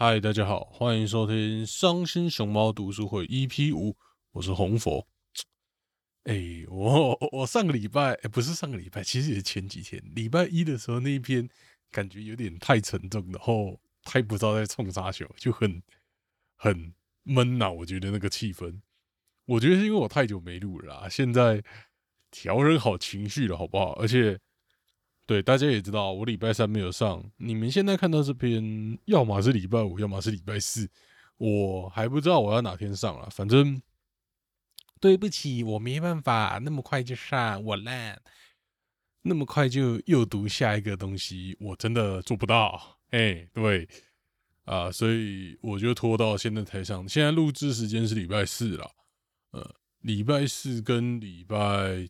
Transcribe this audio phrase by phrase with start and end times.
[0.00, 3.96] 嗨，大家好，欢迎收听伤心熊猫读书会 EP 五，
[4.30, 5.04] 我是红佛。
[6.22, 11.48] 哎，我我上个礼拜，哎，不是上个礼拜，其实也是前几天，礼拜一的时候那一篇
[11.90, 15.82] 感觉有点太沉重，然后太不知道在冲啥球，就很
[16.54, 16.94] 很
[17.24, 17.68] 闷呐。
[17.68, 18.80] 我觉得那个气氛，
[19.46, 21.60] 我觉得是因为我太久没录了啦，现在
[22.30, 23.94] 调整好情绪了，好不好？
[23.94, 24.38] 而且。
[25.28, 27.22] 对，大家也知道，我礼拜三没有上。
[27.36, 30.88] 你们现在看到这篇，要么是礼拜五，要么是礼拜四，
[31.36, 33.28] 我还不知道我要哪天上了。
[33.28, 33.78] 反正
[34.98, 38.18] 对不起，我没办法那么快就上，我烂，
[39.20, 42.98] 那么快就又读下一个东西，我真的做不到。
[43.10, 43.86] 哎，对
[44.64, 47.06] 啊，所以我就拖到现在才上。
[47.06, 48.90] 现在录制时间是礼拜四了，
[49.50, 52.08] 呃，礼拜四跟礼拜。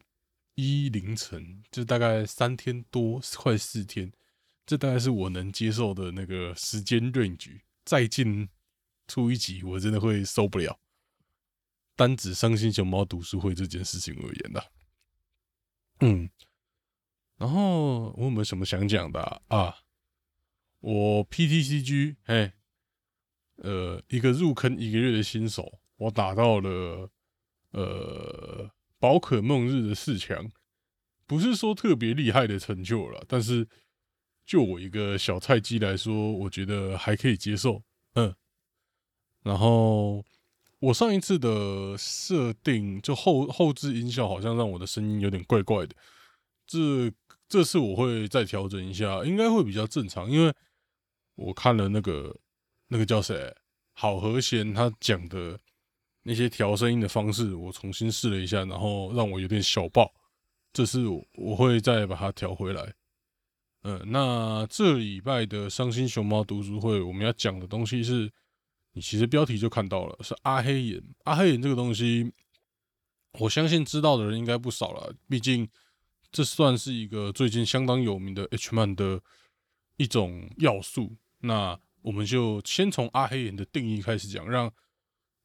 [0.61, 4.13] 一凌晨，就大概三天多，快四天，
[4.67, 7.61] 这大概是我能接受的那个时间 range。
[7.85, 8.49] 再进
[9.07, 10.81] 出一集，我真的会受不了。
[11.95, 14.73] 单指伤心熊猫读书会这件事情而言的，
[16.01, 16.29] 嗯，
[17.37, 19.77] 然后我有没有什么想讲的啊？
[20.81, 22.53] 我 PTCG，嘿，
[23.59, 27.13] 呃，一个入坑一个月的新手，我打到了，
[27.71, 28.73] 呃。
[29.01, 30.51] 宝可梦日的四强，
[31.29, 33.69] 不是说特别厉害的成就了，但是
[34.45, 37.81] 就我一个小菜鸡来说，我觉得还可以接受。
[38.15, 38.35] 嗯，
[39.45, 40.25] 然后
[40.81, 45.95] 我上一次的设定就后后置音效好像让我的声音有点怪怪的，
[46.67, 47.13] 这
[47.49, 50.53] 这次我会再调整一下，应该会比较正常，因为
[51.37, 52.37] 我看了那个
[52.89, 53.55] 那个叫谁
[53.93, 55.61] 好和弦他讲的。
[56.25, 60.13] 那些调声音的方式，我重新试了一下，然后让我有点小爆。
[60.79, 62.95] 这次我会再把它调回来。
[63.83, 68.31] 嗯，那这礼拜的伤心熊猫读书会，我们要讲的东西是，
[68.93, 71.03] 你其实标题就看到了，是阿黑眼。
[71.25, 72.33] 阿黑眼这个东西，
[73.41, 75.13] 我相信知道的人应该不少了。
[75.29, 75.69] 毕竟
[76.31, 79.21] 这算是一个最近相当有名的 H 漫的
[79.97, 81.17] 一种要素。
[81.41, 84.73] 那我们就先从阿黑眼的定义开始讲，让。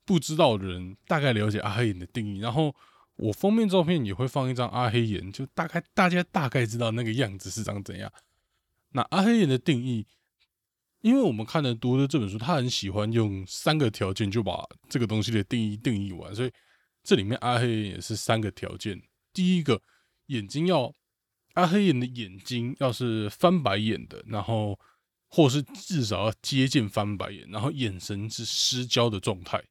[0.05, 2.75] 不知道的人大概了解阿黑眼的定义，然后
[3.15, 8.11] 我封面照片也会放一张阿黑眼，就大概大家大概知道那个样子是长怎样。
[8.89, 10.05] 那阿黑眼的定义，
[11.01, 16.51] 因为我们看的读的这本书，他很喜欢用三个条件就把这个东西的定义定义完，所以
[17.03, 19.01] 这里面阿黑眼也是三个条件。
[19.31, 19.81] 第一个，
[20.27, 20.93] 眼睛要
[21.53, 24.79] 阿黑眼的眼睛要是翻白眼的，然后
[25.27, 29.63] 或是至少要接近翻白眼，然后眼神是失焦的状态。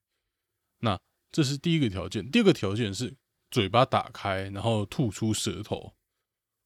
[0.80, 1.00] 那
[1.30, 3.16] 这是第一个条件，第二个条件是
[3.52, 5.94] 嘴巴打开，然后吐出舌头，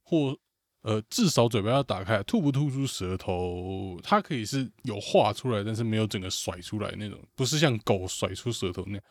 [0.03, 0.39] 或
[0.83, 9.03] 呃至少嘴巴要打开，吐不吐出舌头，它可以是有画出来，但是没有整个甩出来那种，不是像狗甩出舌头那样。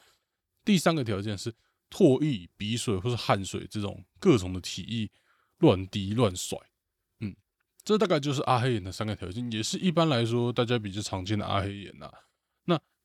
[0.63, 1.53] 第三个条件是
[1.91, 5.11] 唾液、鼻水或是汗水这种各种的体液
[5.57, 6.57] 乱滴乱甩，
[7.19, 7.35] 嗯，
[7.83, 12.09] 这大概就是阿黑眼的三个条件，也是一般来说大家比较常见的阿黑眼呐。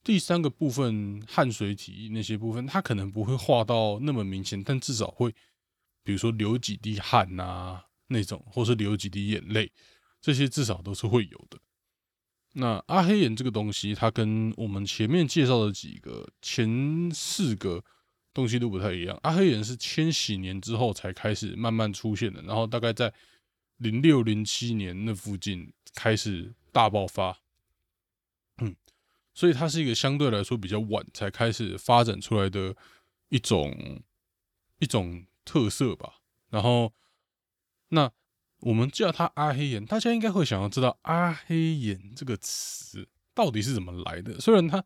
[0.02, 5.30] 第三个部分，汗水体那些部分，它可能不会画到那么明显，但至少会，
[6.02, 9.70] 比如说流几滴汗呐那种，或是流几滴眼泪，
[10.20, 11.58] 这些至少都是会有的。
[12.54, 17.84] 那阿黑眼这个东西，它跟我们前面介绍的几个前四个
[18.32, 19.16] 东西都不太一样。
[19.22, 23.12] 阿黑眼是千禧年之后才开始慢慢出现的，然后大概在
[23.76, 27.39] 零六零七年那附近开始大爆发。
[29.32, 32.76] 所以它是一个相对来说比较晚才开始发展出来的
[33.28, 34.02] 一种
[34.80, 36.16] 一种特色吧。
[36.50, 36.92] 然后，
[37.88, 38.10] 那
[38.58, 44.38] 我们叫它阿黑眼，大家应该会想要知道阿黑眼这个词到底是怎么来的。
[44.40, 44.84] 虽然它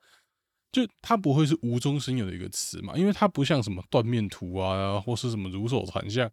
[0.71, 6.31] 就它不会是无中生有的一个词嘛，因为它不像什么断面图啊，或是什么如手残像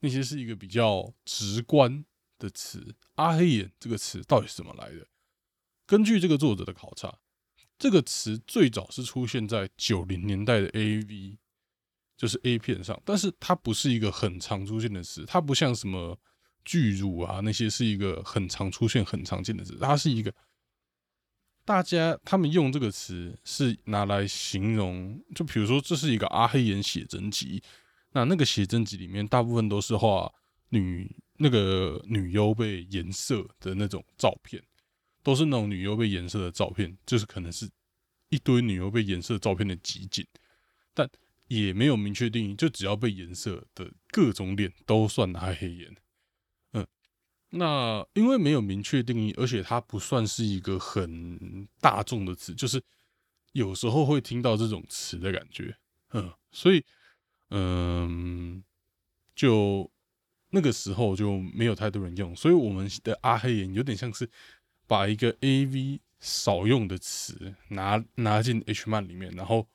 [0.00, 2.04] 那些是一个比较直观
[2.38, 2.94] 的词。
[3.14, 5.06] 阿黑眼这个词到底是怎么来的？
[5.86, 7.20] 根据这个作者的考察。
[7.78, 11.38] 这个词最早是出现在九零年代的 A V，
[12.16, 16.18] 就是 A 片上，但是它不是一个很常出现的词，它不像什么
[16.64, 20.32] 巨乳啊那些是一个很常出现、很常见的词，它是一个
[21.64, 27.62] 大家他们用这个词是拿来形容，就比如说这是一个阿黑眼写真集，
[28.12, 30.32] 那那个写真集里面大部分都是画
[30.68, 34.62] 女那个女优被颜色的那种照片。
[35.24, 37.68] 都是那种女优被颜色的照片，就是可能是
[38.28, 40.24] 一堆女优被颜色照片的集锦，
[40.92, 41.10] 但
[41.48, 45.96] 也没有明确定义，就只要被颜色的各种脸都算阿黑眼。
[46.72, 46.86] 嗯，
[47.50, 52.82] 那因为没有明确定义，而且它不算是一个很大众的词，就是
[53.52, 55.76] 有时候会听到这种词的感觉，
[56.12, 56.84] 嗯，所以，
[57.50, 58.62] 嗯，
[59.34, 59.90] 就
[60.50, 64.28] 那个时候就没有太多人用，所以我们的阿黑眼有点像是
[64.86, 69.68] 把一个 A V 少用的词拿拿进 H 漫里面，然后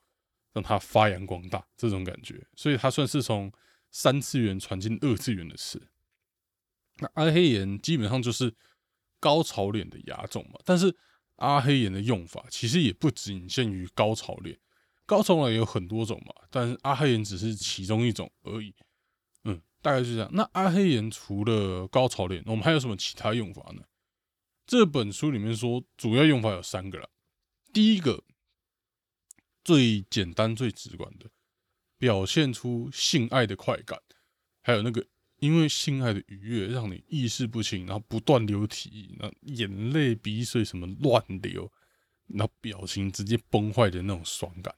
[0.54, 3.52] 让它发扬光大，这种感觉，所以它算是从
[3.92, 5.82] 三次元传进二次元的词。
[6.98, 8.54] 那阿黑眼基本上就是
[9.20, 10.96] 高潮脸的牙种嘛，但是
[11.36, 14.58] 阿黑眼的用法其实也不仅限于高潮脸，
[15.06, 18.76] 高潮脸有很多种嘛，但是阿黑眼只是其中一种而已。
[19.46, 20.30] 嗯，大概是这样。
[20.34, 23.84] 那阿黑眼除了高潮脸，我们还有什么其他用法呢？
[24.69, 27.10] 这本书里面说主要用法有三个了。
[27.74, 28.24] 第一个
[29.63, 31.31] 最简单最直观的，
[31.98, 34.00] 表现出性爱的快感，
[34.62, 35.04] 还有那个。
[35.39, 41.72] 因为性爱的愉悦让你意识不清，然后不断流体，那眼泪、鼻水什么乱流，
[42.27, 44.75] 然后表情直接崩坏的那种爽感，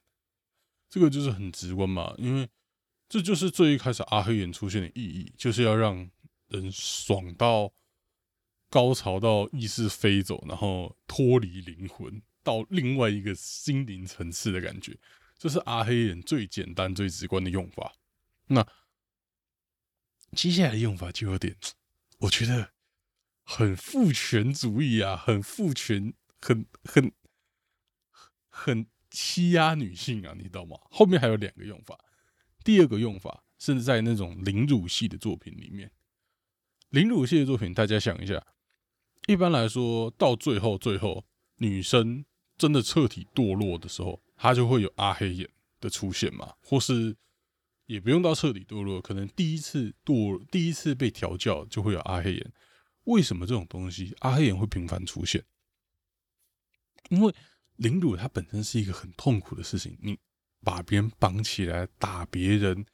[0.88, 2.14] 这个就是很直观嘛。
[2.18, 2.48] 因为
[3.10, 6.10] 这就是最一开始阿黑眼出现的意义，就是要让
[6.48, 7.74] 人爽到
[8.72, 14.98] 高潮到意识飞走，然后脱离灵魂到另外一个心灵层次的感觉，
[15.38, 17.94] 这是阿黑眼最简单最直观的用法。
[18.48, 18.66] 那。
[20.34, 21.58] 接下来的用法就有点，
[22.20, 22.72] 我觉得
[23.44, 27.12] 很父权主义啊，很父权，很很
[28.48, 30.78] 很欺压女性啊，你知道吗？
[30.90, 32.00] 后面还有两个用法。
[32.64, 35.92] 第二个用法是在那种凌辱系的作品里面，
[36.92, 38.42] 凌辱系的作品，大家想一下，
[39.28, 41.26] 一般来说到最后，最后
[41.58, 42.26] 女生
[42.58, 47.16] 真的彻底堕落的时候，她就会有阿黑眼的出现嘛，或是。
[47.88, 52.54] 也不用到彻底堕落，可能第一次堕，第一次被调教就会有阿黑眼。
[53.04, 55.44] 为什么这种东西阿黑眼会频繁出现？
[57.10, 57.36] 因为
[57.76, 60.18] 凌辱它本身是一个很痛苦的事情，你
[60.64, 62.86] 把别人绑起来打别人，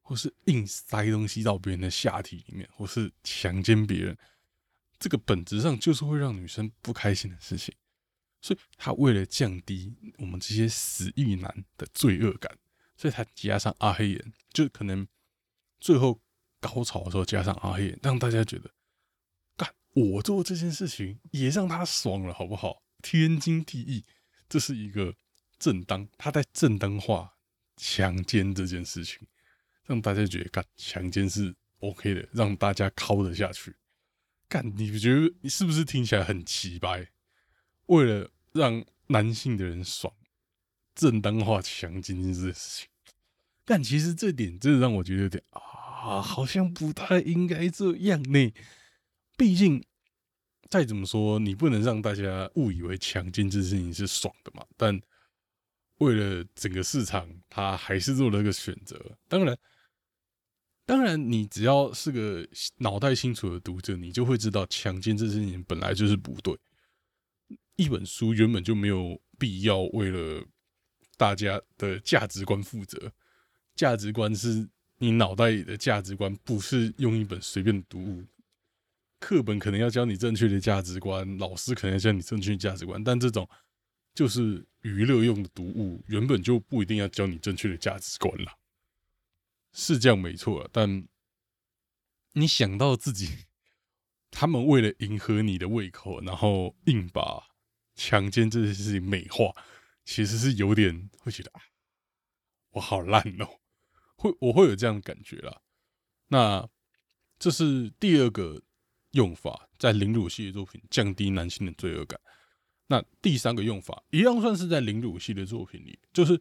[0.00, 4.18] 或是硬塞东西到别人的下体里面，或是强奸别人，
[5.00, 7.74] 这个本质上就是会让女生不开心的事情。
[8.40, 12.56] 所以他为了降低我们这些死意男的罪恶感。
[12.96, 15.08] 所以他加上阿黑眼，就可能
[15.80, 16.20] 最后
[16.60, 18.70] 高潮的时候加上阿黑眼，让大家觉得，
[19.56, 22.82] 干我做这件事情也让他爽了，好不好？
[23.02, 24.04] 天经地义，
[24.50, 25.14] 这是一个
[25.58, 27.38] 正当，他在正当化
[27.78, 29.26] 强奸这件事情，
[29.86, 33.74] 让大家觉得干强奸是 OK 的，让大家靠得下去。
[34.50, 37.06] 干，你觉得你是不是听起来很奇怪？
[37.86, 40.12] 为了让男性的人爽，
[40.92, 42.88] 正当化强奸这件事情。
[43.64, 48.52] 但其实这点真的让我觉得有点啊，好像不太应该这样呢。
[49.36, 49.84] 毕竟
[50.68, 54.66] 再怎么说，你不能让大家误以为强奸这件事情是爽的嘛。
[54.76, 55.00] 但
[55.98, 59.16] 为了整个市场，他还是做了个选择。
[59.28, 59.56] 当然，
[60.90, 62.44] 当然，你只要是个
[62.78, 66.58] 脑袋清楚的读者，你就会知道强奸这事情本来就是不对。
[67.76, 70.44] 一本书原本就没有必要为了
[71.16, 73.12] 大家的价值观负责。
[73.76, 78.24] 价值观是你脑袋里的价值观，不是用一本随便读物。
[79.20, 83.48] 课本可能要教你正确的价值观，老师可能要教你正确的价值观，但这种
[84.12, 88.50] 就是娱乐用的读物，原本就不一定要教你正确的价值观了。
[89.72, 91.06] 是这样没错，但
[92.32, 93.46] 你想到自己，
[94.30, 97.48] 他们为了迎合你的胃口，然后硬把
[97.94, 99.52] 强奸这件事情美化，
[100.04, 101.60] 其实是有点会觉得啊，
[102.70, 103.48] 我好烂哦。
[104.16, 105.62] 会我会有这样的感觉啦，
[106.28, 106.68] 那
[107.38, 108.62] 这是第二个
[109.12, 112.20] 用法，在凌辱系的作品降低男性的罪恶感。
[112.88, 116.38] 那第三个用法一样算是在凌辱系的作品里，就是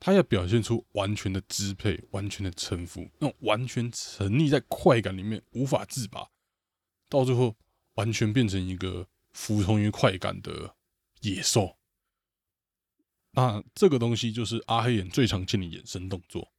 [0.00, 6.30] 他要表现出完全的支配、完全的臣服，那种完全沉溺在快感里面无法自拔，
[7.08, 7.54] 到最后
[7.94, 10.74] 完全变成一个服从于快感的
[11.20, 11.76] 野兽。
[13.32, 16.50] 那这个东西就是阿黑眼最常见的衍生动作。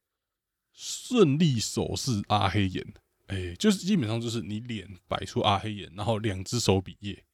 [0.72, 2.94] 顺利手势阿黑眼，
[3.26, 7.26] 哎，就是基本上就是你脸摆出阿黑眼，然后两只手比耶，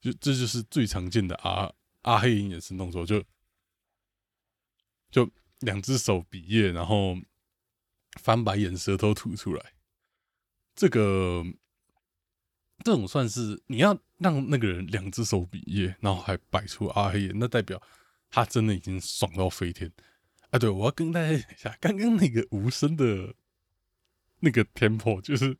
[0.00, 1.72] 就这就是最常见的阿
[2.02, 3.22] 阿黑眼眼神动作，就
[5.10, 7.16] 就两只手比耶，然后
[8.20, 9.72] 翻白眼，舌头吐出来。
[10.74, 11.44] 这个
[12.84, 17.80] 这种算是你要让那个人两只手比耶，然后还摆出阿黑眼，那代表
[18.30, 19.92] 他真的已经爽到飞天。
[20.50, 23.34] 啊，对，我要跟大家讲一下，刚刚那个无声的
[24.40, 25.56] 那个 tempo，就是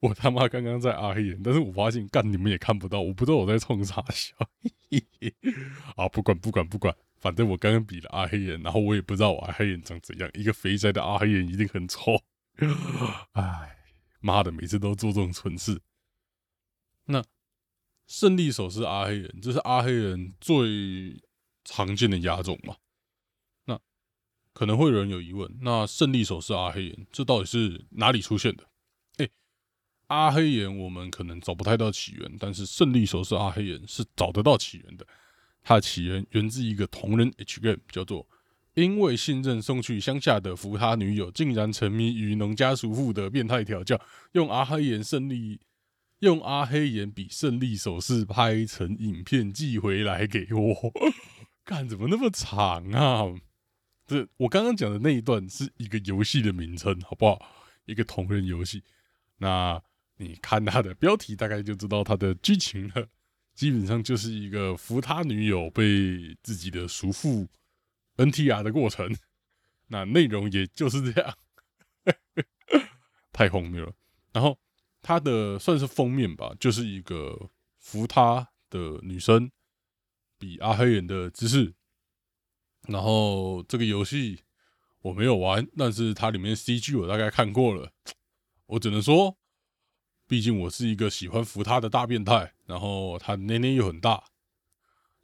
[0.00, 4.36] 我他妈刚刚在阿黑眼，但是我发现干你们也看不到，我不知道我在冲啥笑。
[5.96, 12.22] 啊，不管不管不管，反正我刚刚比了阿黑眼，然后我也不知道我阿黑眼长怎样，一个肥宅的阿黑眼一定很丑。
[13.32, 13.76] 哎，
[14.20, 15.82] 妈的，每次都做这种蠢事。
[17.04, 17.22] 那
[18.06, 21.22] 胜利手是阿黑人，这是阿黑人最
[21.64, 22.76] 常见的亚种嘛？
[23.66, 23.78] 那
[24.54, 28.66] 可能会有人有疑问，那胜利手是阿黑人，这到底是哪里出现的？
[29.18, 29.28] 哎，
[30.06, 35.06] 阿黑人我们可能找不太到起源，但是胜利手是阿黑人是找得到起源的。
[35.62, 38.26] 它的起源源自一个同人 H game，叫做
[38.74, 44.00] 因为信任送去乡下的扶他女友，竟然沉迷于农家叔父的变态调教，
[44.32, 45.60] 用阿黑人胜利。
[46.20, 50.92] 用阿黑眼比胜利手势拍成影片寄回来给我，
[51.64, 53.24] 干怎么那么长啊？
[54.06, 57.40] 这我刚刚讲的那一段是一个游戏的名称，好不好？
[57.86, 58.82] 一个同人游戏。
[59.38, 59.80] 那
[60.18, 63.08] 你看它的标题，大概就知道它的剧情了。
[63.60, 67.46] 基本上就是一个扶他女友被自己的叔父
[68.16, 69.14] NTR 的过程。
[69.88, 71.36] 那内容也就是这样，
[73.32, 73.92] 太荒谬了。
[74.32, 74.58] 然后。
[75.02, 77.48] 他的算是封面吧，就是一个
[77.78, 79.50] 扶他的女生
[80.38, 81.72] 比阿黑人的姿势。
[82.86, 84.40] 然后这个游戏
[85.00, 87.90] 我没有玩，但是它里面 CG 我大概看过了。
[88.66, 89.38] 我只能说，
[90.30, 94.22] 毕竟我是一个喜欢扶他的大变态，然后他捏捏又很大，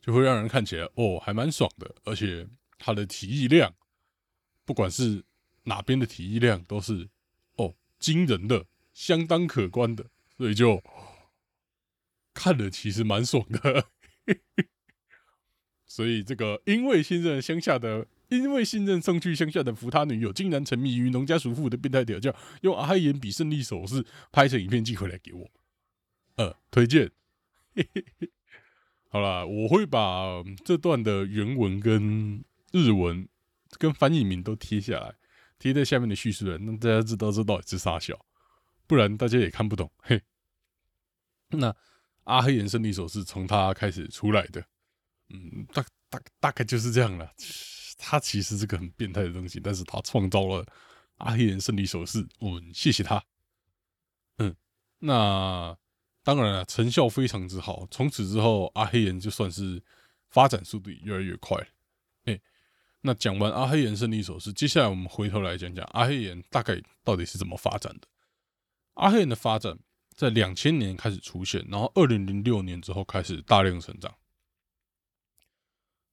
[0.00, 1.94] 就会让人看起来哦还蛮爽的。
[2.02, 3.72] 而且他的体液量，
[4.64, 5.25] 不管是
[5.62, 7.08] 哪边的体液量都是
[7.54, 8.66] 哦惊人的。
[8.92, 10.82] 相当可观的，所以就
[12.34, 13.86] 看了，其实蛮爽的。
[15.86, 25.49] 所以这个因为信任乡下的，因为信任送去乡下的扶他女友，竟然沉迷于农家叔父的变态调教，用阿黑眼比胜利手势拍成影片寄回来给我。
[26.37, 27.11] 呃，推荐。
[29.09, 33.28] 好了，我会把这段的原文跟日文
[33.78, 35.14] 跟翻译名都贴下来，
[35.59, 38.26] 贴在下面的叙述栏，让大家知道这到底是啥小。
[38.87, 39.90] 不然大家也看不懂。
[40.02, 40.21] 嘿，
[41.50, 41.75] 那
[42.25, 44.64] 阿黑眼胜利手是从他开始出来的，
[45.30, 47.33] 嗯，大大大概就是这样了。
[47.96, 50.66] 他其实是个很变态的东西，但是他创造了
[51.16, 53.24] 阿黑人胜利手势，我们谢谢他。
[54.38, 54.54] 嗯，
[54.98, 55.76] 那
[56.22, 57.86] 当然了，成效非常之好。
[57.90, 59.82] 从此之后，阿黑人就算是
[60.28, 61.56] 发展速度越来越快。
[62.24, 62.40] 哎，
[63.00, 68.08] 那讲完阿黑人胜利手势，接下来我们回头来讲讲阿黑人大概到底是怎么发展的。
[68.94, 69.78] 阿黑人的发展
[70.14, 74.14] 在两千年开始出现，然后二零零六年之后开始大量成长。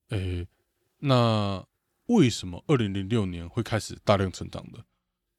[0.10, 0.48] 诶，
[1.00, 1.66] 那
[2.08, 4.84] 为什么二零零六年会开始大量成长的？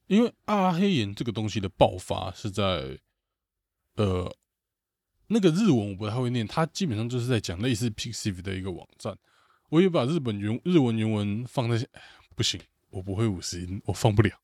[0.07, 2.99] 因为阿黑岩这个东西的爆发是在
[3.95, 4.37] 呃
[5.29, 9.17] 那个日文我不太会念，它基本上就是在讲类似 Pixiv 的一个网站。
[9.71, 11.89] 我也把日本原日文原文放在，
[12.37, 14.39] 不行，我不会五十音，我放不了。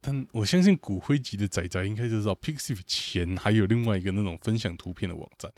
[0.00, 5.52] 但我相信骨灰级的仔仔应该就知道，Pixiv 前还有另外一个那种分享图片的网站。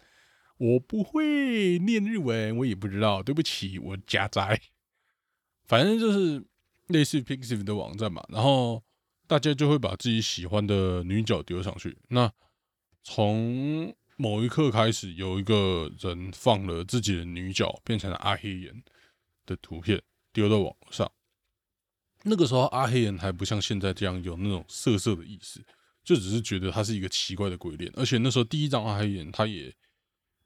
[0.56, 4.60] 我不会念日文，我也不知道，对不起，我家宅。
[5.68, 6.42] 反正就是
[6.88, 8.82] 类似 Pixiv 的网站嘛，然后
[9.26, 11.96] 大家就会把自己喜欢的女角丢上去。
[12.08, 12.32] 那
[13.04, 18.82] 从某一刻开始，有一个人放了自己的女角变成了阿黑眼
[19.46, 21.08] 的图片丢到网上。
[22.24, 25.62] 那个时候阿黑人还不像现在这样有那种色色的意思，
[26.02, 27.92] 就只是觉得他是一个奇怪的鬼脸。
[27.94, 29.72] 而且那时候第一张阿黑人他也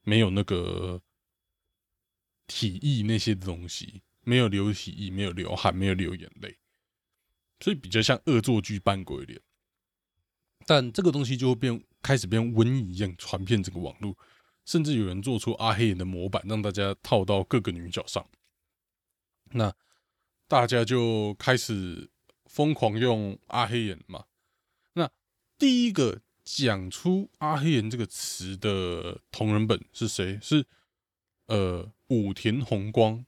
[0.03, 1.01] 没有那个
[2.49, 6.59] 体液那些东西，没有流体液，没有流汗，没有流眼泪，
[7.61, 9.41] 所以比较像恶作剧扮鬼脸。
[10.67, 14.17] 但这个东西就会变，开始变瘟疫一样传遍整个网络，
[14.65, 18.29] 甚至有人做出阿黑人的模板，让大家套到各个女角上。
[19.53, 19.75] 那。
[20.49, 22.11] 大家就开始
[22.45, 24.27] 疯狂用阿黑眼嘛。
[24.93, 25.11] 那
[25.57, 30.39] 第一个讲出阿黑眼这个词的同人本是谁？
[30.43, 30.67] 是
[31.47, 33.25] 呃武田宏光。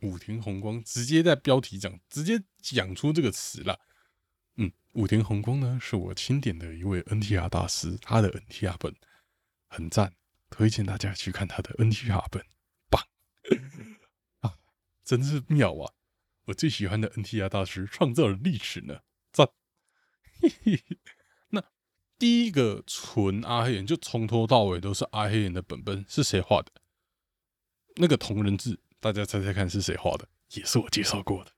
[0.00, 3.80] 武田宏光直接在标题讲，直接讲出这个词了。
[4.56, 8.94] 嗯，武田宏光呢是我钦点的一位 NTR 大师，他的 NTR 本
[9.68, 10.14] 很赞，
[10.50, 12.44] 推荐大家去看他的 NTR 本，
[12.90, 13.02] 棒
[14.40, 14.54] 啊。
[15.04, 15.92] 真是妙啊！
[16.46, 19.00] 我最喜欢的 NTR 大师创造了历史呢，
[19.32, 19.48] 赞！
[21.50, 21.64] 那
[22.18, 26.72] 第一个纯阿黑人，就从头到尾都是阿黑人的本本是谁画的？
[27.96, 30.28] 那个同人志，大家猜猜看是谁画的？
[30.54, 31.52] 也是我介绍过的，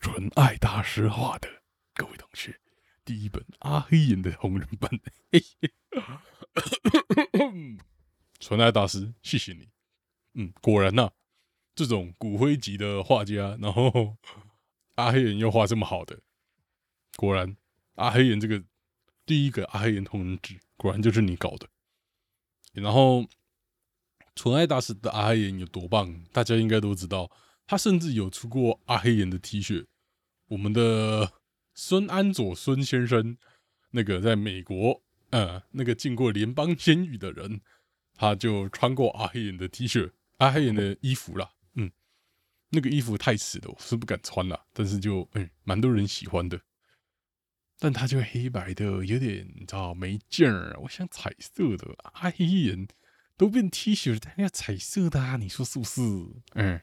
[0.00, 1.62] 纯爱大师画的。
[1.92, 2.58] 各位同学，
[3.04, 4.98] 第一本阿黑人的红人本，
[8.40, 9.68] 纯爱大师，谢谢你。
[10.34, 11.10] 嗯，果然呐，
[11.74, 14.16] 这种骨灰级的画家，然后
[14.94, 16.22] 阿黑人又画这么好的，
[17.16, 17.56] 果然
[17.96, 18.64] 阿黑人这个
[19.26, 21.68] 第一个阿黑人同人志，果然就是你搞的。
[22.72, 23.26] 然后
[24.36, 27.28] 纯爱大师的阿黑人有多棒，大家应该都知道，
[27.66, 29.86] 他甚至有出过阿黑人的 T 恤，
[30.46, 31.32] 我们的。
[31.78, 33.36] 孙安佐孙先生，
[33.90, 37.60] 那个在美国，呃，那个进过联邦监狱的人，
[38.14, 41.50] 他就穿过阿黑人的 T 恤、阿黑人的衣服啦。
[41.74, 41.90] 嗯，
[42.70, 44.58] 那个衣服太死了，我是不敢穿了。
[44.72, 46.58] 但是就，嗯，蛮多人喜欢的。
[47.78, 50.74] 但他就黑白的，有点你知道没劲儿。
[50.80, 52.88] 我想彩色的阿黑人
[53.36, 56.00] 都变 T 恤，但要彩色的啊，你说是不是？
[56.54, 56.80] 嗯，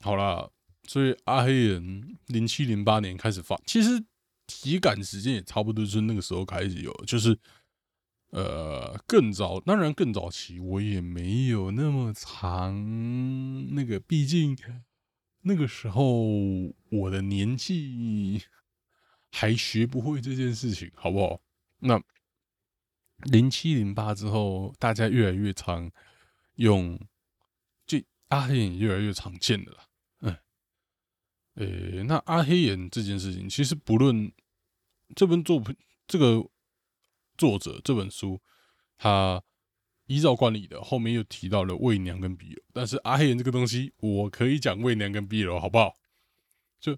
[0.00, 0.52] 好了。
[0.88, 4.04] 所以阿黑人零七零八年开始发，其实
[4.46, 7.36] 体感时间也差不多是那个时候开始有，就是
[8.30, 14.56] 呃更早，当然更早期我也没有那么长，那个毕竟
[15.40, 16.04] 那个时候
[16.90, 18.40] 我的年纪
[19.32, 21.40] 还学不会这件事情，好不好？
[21.80, 22.00] 那
[23.24, 25.90] 零七零八之后，大家越来越常
[26.56, 26.98] 用，
[27.86, 29.78] 就阿黑人越来越常见的了。
[31.54, 34.30] 诶，那阿黑眼这件事情，其实不论
[35.14, 35.74] 这本作品，
[36.06, 36.46] 这个
[37.38, 38.42] 作者这本书，
[38.98, 39.42] 他
[40.04, 45.94] 依照惯例的后面又提到了魏娘跟 B 楼，但是阿黑眼这个东西，我可以讲魏娘跟 B 楼，好不好？
[46.78, 46.94] 就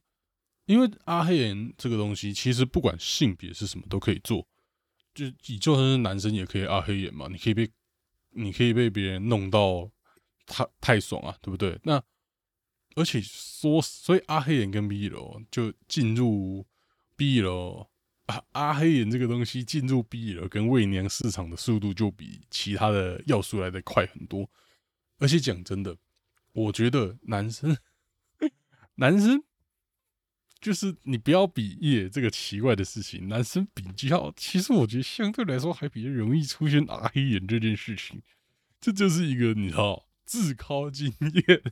[0.64, 4.48] 因为阿黑眼这个东西，其实不管性别是什么都可以做，
[5.18, 7.68] 就你就算是男生也可以阿黑眼嘛，你可以被
[8.30, 9.90] 你可以被别人弄到
[10.46, 11.76] 太太爽啊，对不对？
[11.82, 12.00] 那
[12.94, 16.64] 而且说，所以阿黑眼跟 B 楼就进入
[17.16, 17.90] B 楼
[18.26, 24.48] 啊，阿黑眼这个东西进入 B 楼跟喂娘市场的速度就比其他的要素来的快很多。
[25.18, 25.96] 而且讲真的，
[26.52, 27.76] 我觉得男生
[28.95, 29.43] 男生
[30.60, 38.23] 就是你不要比耶这个奇怪的事情，男生比较，其实我觉得相对来说还比较容易出现阿黑眼这件事情。
[38.80, 41.62] 这就是一个你知道自考经验。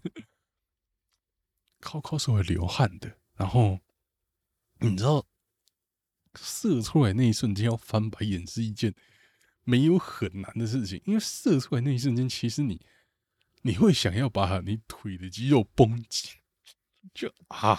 [1.78, 3.78] 靠靠是会流汗的，然后
[4.80, 5.24] 你知道
[6.34, 8.94] 射出来那一瞬间要翻白眼是一件
[9.62, 12.80] 没有很难的事情，因为射出来那一瞬间，其实你
[13.62, 16.30] 你会想要把你腿的肌肉绷紧，
[17.14, 17.78] 就啊，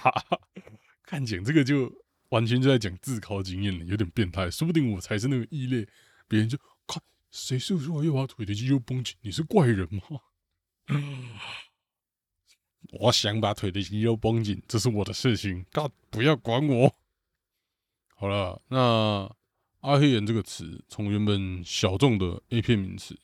[1.08, 1.90] 看讲这个就
[2.30, 5.88] 完全就在讲自考经验了，有点变态，说不定我才是那个异类，
[6.28, 10.02] 别人就看谁射出来要把腿的肌肉绷紧，你是怪人吗？
[13.00, 16.94] 我想把腿的肌肉绷紧，这是我的事情，God 不要管我。
[18.16, 19.34] 好了，那
[19.80, 23.18] 阿黑人这个词从原本小众的 A 片名词，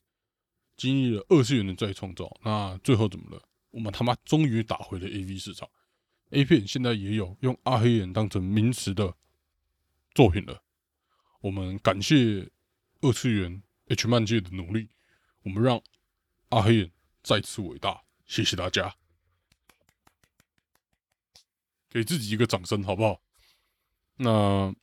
[0.78, 3.44] 经历了二次元的再创造，那最后怎么了？
[3.72, 5.68] 我们他妈终于打回了 AV 市场
[6.34, 9.16] ，A 片现在也有用阿黑人当成名词的
[10.14, 10.64] 作品了。
[11.42, 12.50] 我们感谢
[13.02, 14.90] 二次元 H 漫界的努力，
[15.44, 15.82] 我们让
[16.50, 16.92] 阿黑人
[17.22, 18.96] 再次伟大，谢谢大家。
[21.90, 23.22] 给自己一个掌声，好不好？
[24.16, 24.74] 那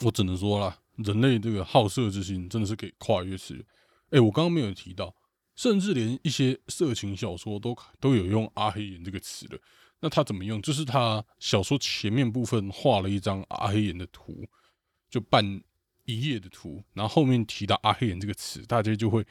[0.00, 3.64] 我只能说啦，人类这个好色之心真的是可以跨越次元。
[4.10, 5.16] 哎，我刚刚没有提到，
[5.54, 9.58] 甚至连一些色情小说都都有用“阿黑眼”这个词的。
[10.00, 10.60] 那他怎么用？
[10.62, 14.46] 就是他小说前面部分画了一张阿黑眼的图，
[15.08, 15.44] 就半
[16.04, 19.26] 一页的图，然后后面提到“阿黑眼”这个词，大家就会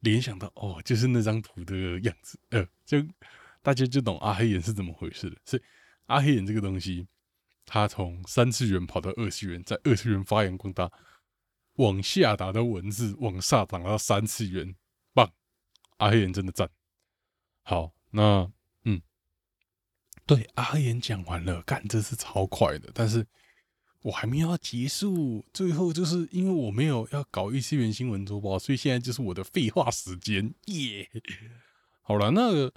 [0.00, 2.38] 联想到哦，就是那张图的样子。
[2.50, 2.98] 呃，就
[3.62, 5.36] 大家就懂阿黑眼是怎么回事了。
[5.44, 5.62] 所以。
[6.06, 7.06] 阿黑眼这个东西，
[7.64, 10.90] 他从三次元跑到二次元，在二次元发扬光大，
[11.74, 14.74] 往下打到文字，往上打到三次元，
[15.14, 15.32] 棒！
[15.98, 16.68] 阿黑眼真的赞。
[17.62, 18.50] 好，那，
[20.36, 23.26] 对，阿言讲完了，干，这是超快的，但是
[24.02, 31.08] 我还没有要结束，最后就是因为我没有要搞一次元新闻周报，所以现在就是我的废话时间，耶！
[32.02, 32.70] 好了，那。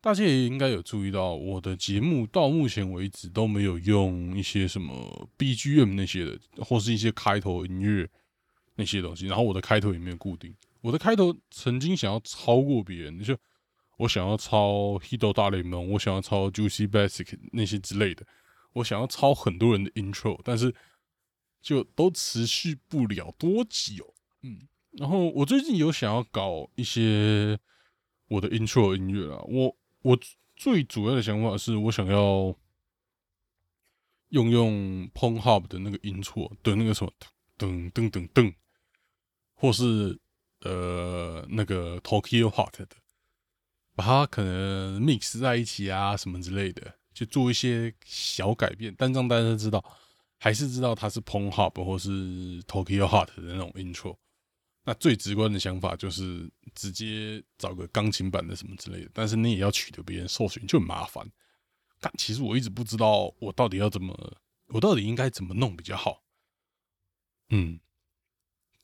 [0.00, 8.08] 大家也应该有注意到，我的节目到目前为止都没有用一些什么 BGM 那些的，或是一些开头音乐
[8.76, 9.26] 那些东西。
[9.26, 10.54] 然后我的开头也没有固定。
[10.82, 13.36] 我的开头曾经想要超过别人，就
[13.98, 18.26] 我想要抄《Hito 大联盟》，我想要抄《Juicy Basic》那些之类的，
[18.72, 20.74] 我想要抄很多人的 intro，但是
[21.60, 24.14] 就都持续不了多久。
[24.42, 27.58] 嗯，然后我最近有想要搞一些
[28.28, 29.76] 我的 intro 音乐啊，我。
[30.02, 30.16] 我
[30.54, 32.54] 最主要的想法是我想要
[34.28, 37.12] 用用 Pornhub 的那个音错的那个什么
[37.58, 38.54] 噔噔噔噔，
[39.54, 40.16] 或是
[40.60, 42.88] 呃那个 Tokyo Hot 的，
[43.98, 49.84] 把它可能 mix 在一起啊什么之类的，就做一些小改变，但让大家知道，
[50.38, 54.16] 还是知道它是 Pornhub 或是 Tokyo Hot 的那种 intro。
[54.84, 61.28] 那最直观的想法就是直接找个钢琴版的什么之类的，但是你也要取得别人授权，就很麻烦。
[61.98, 64.16] 但其实我一直不知道我到底要怎么，
[64.68, 66.22] 我到底应该怎么弄比较好。
[67.48, 67.80] 嗯，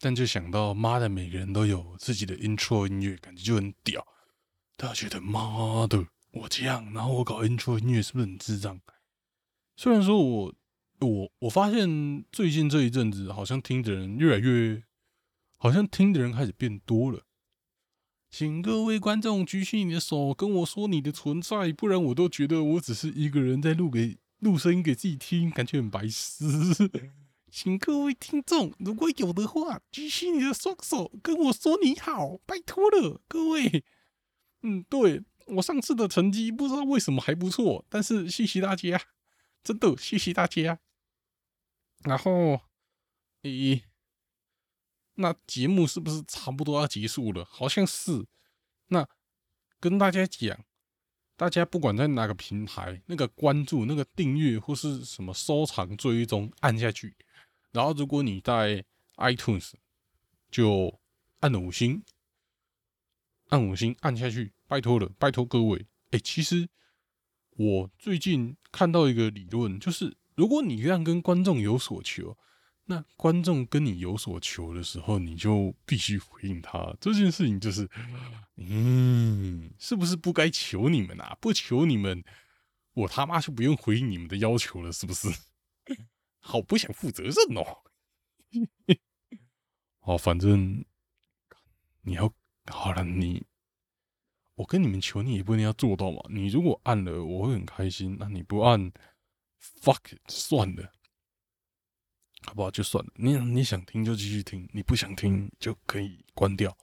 [0.00, 4.04] 但就想到妈的，每个人都有自己的 intro 音乐，感觉就很屌。
[4.76, 8.80] 大家觉得妈的，我这样，然后我搞 intro 音乐是不是很智障？
[9.76, 10.54] 虽然说我
[11.00, 14.84] 我我发现最近这一阵子好像听的人越来越。
[15.56, 17.22] 好像听的人开始变多了，
[18.28, 26.44] 请各位观众举起你的手，跟我说你的存在，不然我都觉得我只是一个人在录给录声音给自己听，感觉很白痴。
[27.50, 33.82] 请各位听众，如果有的话，举起你的双手，跟我说你好，拜托了，各位。
[34.66, 39.00] 嗯，对我上次的成绩不知道为什么还不错，但是谢谢大家，
[39.62, 40.80] 真的谢谢大家。
[42.02, 42.60] 然后，
[43.42, 43.82] 咦。
[45.16, 47.44] 那节目是不是差不多要结束了？
[47.44, 48.26] 好像是。
[48.88, 49.06] 那
[49.78, 50.64] 跟大家讲，
[51.36, 57.16] 大家不管在哪个平台，那个关注、那个订阅或是什么收藏、追踪，按下去。
[57.70, 58.84] 然后如果你在
[59.18, 59.74] iTunes，
[60.50, 60.98] 就
[61.38, 62.02] 按五星，
[63.48, 65.86] 按五星按下去，拜托了，拜托各位。
[66.10, 66.68] 哎，其实
[67.50, 72.36] 我最近看到一个理论，就是如果你这样跟观众有所求。
[72.86, 76.94] 那观众跟你有所求的时候，你就必须回应他。
[77.00, 77.88] 这件事情就是，
[78.60, 81.34] 嗯，是不是不该求你们啊？
[81.40, 82.22] 不求你们，
[82.92, 85.28] 我他妈就不用回应你们的要求了，是不是？
[86.40, 87.78] 好不想负责任哦。
[90.00, 90.84] 好，反正
[92.02, 92.30] 你要
[92.66, 93.44] 好了，你
[94.54, 96.22] 我跟你们求，你也不一定要做到嘛。
[96.28, 98.92] 你如果按了，我会很开心；那你不按
[99.82, 100.92] ，fuck，算了。
[102.46, 102.70] 好不好？
[102.70, 103.10] 就算了。
[103.16, 106.76] 你你想听就继续听，你不想听就可以关掉。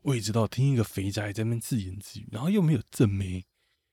[0.00, 3.44] 我也知道，听一个肥宅在那边自言自语，然后又没有正妹，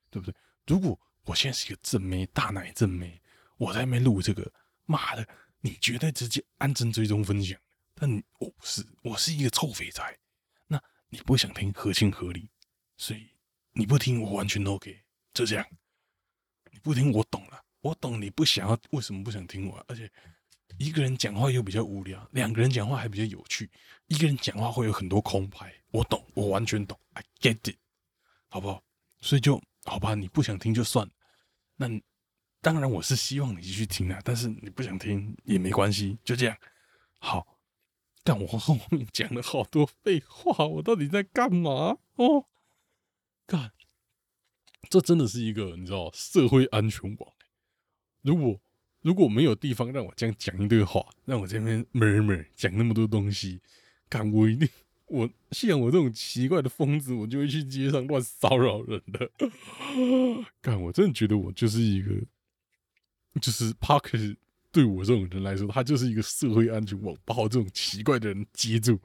[0.09, 0.35] 对不对？
[0.67, 3.21] 如果我现在是一个正妹，大奶正妹，
[3.57, 4.51] 我在那边录这个，
[4.85, 5.27] 妈的，
[5.59, 7.59] 你绝对直接按正追踪分享。
[7.93, 10.17] 但我不是，我是一个臭肥宅。
[11.11, 12.49] 你不想听，合情合理。
[12.97, 13.29] 所以
[13.73, 14.99] 你不听，我完全 OK。
[15.31, 15.63] 就这样，
[16.71, 19.85] 你不听，我懂了，我懂你不想要，为什么不想听我？
[19.87, 20.11] 而且。
[20.77, 23.69] 一个人讲话又比较无聊，两个人讲话还比较有趣。
[24.07, 27.75] 一个人讲话会有很多空白，我懂，我完全懂，I get it，
[28.47, 28.81] 好不好？
[29.19, 31.07] 所以就好吧，你不想听就算。
[31.75, 31.87] 那
[32.61, 36.57] 当然我是希望你继续听啊，但是你不想听也没关系，就这样。
[37.19, 37.45] 好，
[38.23, 41.97] 但我后面讲了好多废话，我到底在干嘛？
[42.15, 42.45] 哦，
[43.47, 43.71] 干，
[44.89, 47.33] 这真的是一个你知道社会安全网。
[48.21, 48.59] 如果
[49.01, 53.59] 如果没有地方让我这样讲一堆话，让我这边 murmur 讲那么多东西，
[54.07, 54.69] 干我一定
[55.07, 59.31] 我像我这种奇怪的疯子，我就会去街上乱骚扰人的。
[60.61, 62.13] 干我真的觉得我就是一个，
[63.41, 64.37] 就是 Parker
[64.71, 68.99] 对我这种人来说，他就是一个社会安全网，把我这种奇怪的人接住，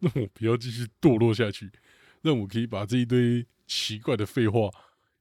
[0.00, 1.70] 让我不要继续堕落下去，
[2.22, 4.70] 让我可以把这一堆奇怪的废话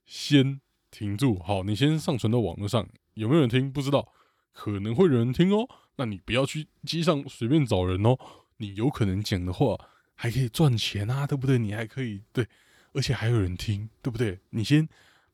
[0.06, 0.60] 先
[0.90, 1.40] 停住。
[1.40, 3.72] 好，你先上传到网络上，有没有人听？
[3.72, 4.14] 不知道。
[4.54, 8.18] 可能会有人听哦，那你不要去街上随便找人哦。
[8.58, 9.80] 你有可能讲的话
[10.14, 11.58] 还可以赚钱啊，对不对？
[11.58, 12.46] 你还可以对，
[12.92, 14.40] 而且还有人听，对不对？
[14.50, 14.90] 你先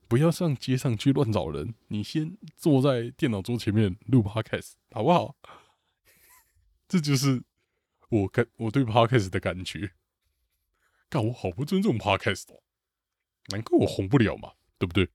[0.07, 5.35] 不要上街上去乱找人，你先坐在电脑桌前面录 podcast 好不好？
[6.87, 7.43] 这就是
[8.09, 9.91] 我感我对 podcast 的感觉。
[11.09, 12.61] 但我好不尊重 podcast 哦，
[13.47, 15.09] 难怪我红不了嘛，对不对？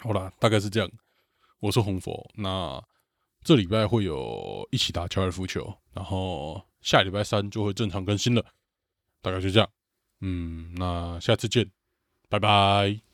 [0.00, 0.90] 好啦，大概是这样。
[1.60, 2.82] 我是红佛，那
[3.42, 8.44] 这礼拜会有一起打高尔夫球，然后下礼拜三就会正常更新了，
[9.20, 9.70] 大概就这样。
[10.20, 11.70] 嗯，那下次见，
[12.28, 13.07] 拜拜。